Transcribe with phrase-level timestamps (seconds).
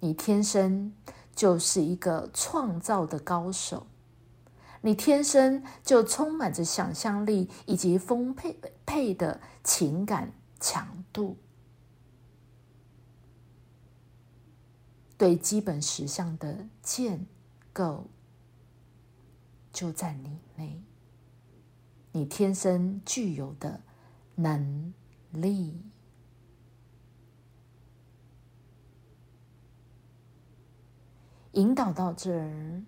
[0.00, 0.92] 你天生
[1.34, 3.86] 就是一个创造的高手，
[4.80, 11.36] 你天生就充满着想象力以及丰沛沛的情感强度。
[15.18, 17.26] 对基本实相的建
[17.74, 18.06] 构
[19.70, 20.82] 就在你内，
[22.12, 23.82] 你天生具有的
[24.36, 24.94] 能
[25.30, 25.78] 力。
[31.52, 32.82] 引导到这儿，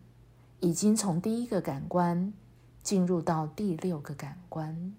[0.60, 2.32] 已经从第一个感官
[2.82, 4.94] 进入到第六个感官，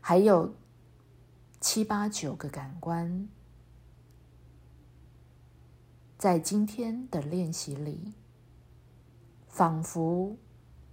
[0.00, 0.54] 还有
[1.60, 3.28] 七八九个感官。
[6.18, 8.12] 在今天的练习里，
[9.46, 10.36] 仿佛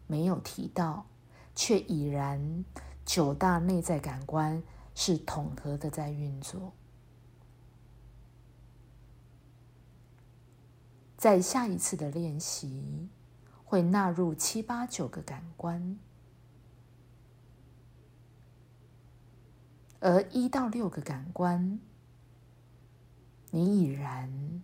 [0.08, 1.08] 没有提到，
[1.56, 2.64] 却已然
[3.06, 4.64] 九大内在感官
[4.94, 6.72] 是统合的在运作。
[11.26, 13.10] 在下一次的练习，
[13.64, 15.98] 会纳入七八九个感官，
[20.00, 21.80] 而一到六个感官，
[23.50, 24.62] 你已然。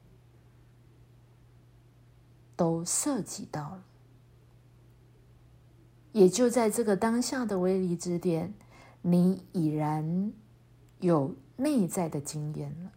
[2.56, 3.84] 都涉及到了，
[6.12, 8.54] 也就在这个当下的威力之点，
[9.02, 10.32] 你已然
[11.00, 12.92] 有内在的经验了。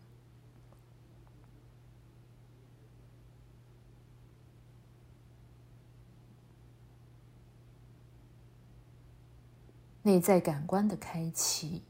[10.05, 11.83] 内在感官的开启，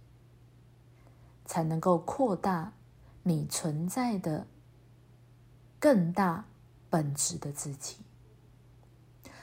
[1.45, 2.73] 才能够扩大
[3.23, 4.48] 你存在的
[5.79, 6.47] 更大。
[6.91, 7.97] 本质的自己，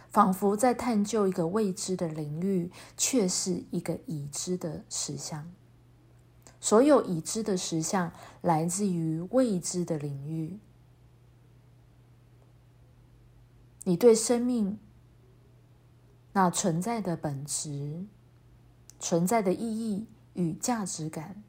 [0.09, 5.51] 仿佛在探究一个未知的领域，却是一个已知的实相。
[6.61, 10.59] 所有已知的实相来自于未知的领域。
[13.83, 14.79] 你对生命
[16.31, 18.05] 那存在的本质、
[19.01, 21.43] 存在的意义与价值感，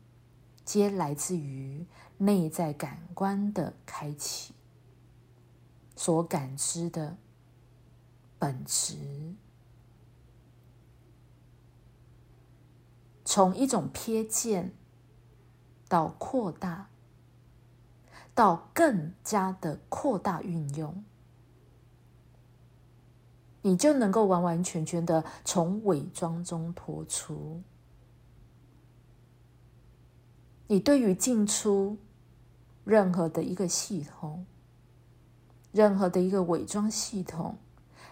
[0.64, 1.86] 皆来自于
[2.16, 4.54] 内在感官的开启。
[5.94, 7.18] 所感知的
[8.38, 9.34] 本质，
[13.24, 14.72] 从一种瞥见
[15.88, 16.88] 到扩大，
[18.34, 21.04] 到更加的扩大运用，
[23.62, 27.62] 你就能够完完全全的从伪装中脱出。
[30.66, 31.96] 你对于进出
[32.84, 34.44] 任何的一个系统。
[35.72, 37.56] 任何的一个伪装系统，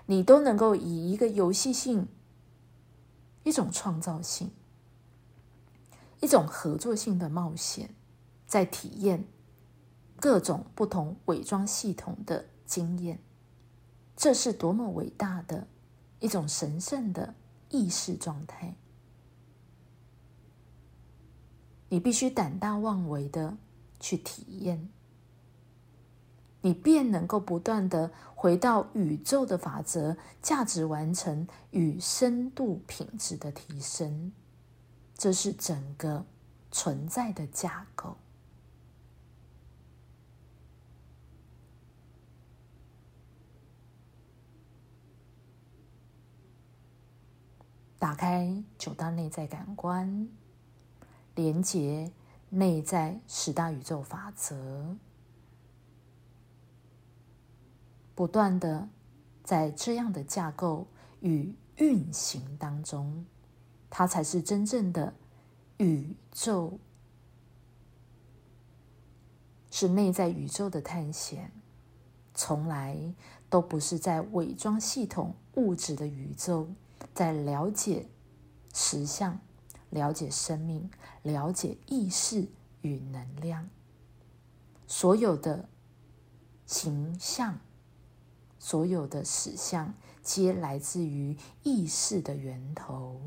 [0.06, 2.08] 你都能够以一个游戏性、
[3.42, 4.50] 一种创造性、
[6.20, 7.94] 一种合作性的冒险，
[8.46, 9.26] 在体验
[10.16, 13.18] 各种不同伪装系统的经验。
[14.20, 15.66] 这是多么伟大的
[16.18, 17.34] 一种神圣的
[17.70, 18.74] 意识状态！
[21.88, 23.56] 你必须胆大妄为的
[23.98, 24.90] 去体验。
[26.60, 34.32] 你便能够不断的回到宇宙的法则、价值完成与深度品质的提升，
[35.16, 36.26] 这是整个
[36.70, 38.18] 存在的架构。
[48.00, 50.26] 打开九大内在感官，
[51.34, 52.10] 连接
[52.48, 54.96] 内在十大宇宙法则。
[58.14, 58.88] 不断的
[59.44, 60.86] 在这样的架构
[61.20, 63.26] 与运行当中，
[63.90, 65.12] 它才是真正的
[65.76, 66.78] 宇宙，
[69.70, 71.52] 是内在宇宙的探险，
[72.32, 73.14] 从来
[73.50, 76.66] 都不是在伪装系统物质的宇宙，
[77.20, 78.06] 在了解
[78.72, 79.38] 实相、
[79.90, 80.90] 了解生命、
[81.22, 82.48] 了解意识
[82.80, 83.68] 与能量，
[84.86, 85.68] 所有的
[86.64, 87.58] 形象。
[88.58, 89.92] 所有的实相
[90.22, 93.20] 皆来自于意识的源头。